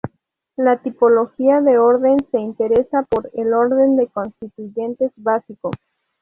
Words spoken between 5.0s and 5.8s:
básico'.